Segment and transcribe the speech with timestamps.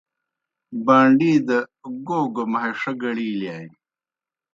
[0.85, 1.57] بان٘ڈی دہ
[2.05, 3.77] گو گہ مہݜہ گڑِیلِیانیْ۔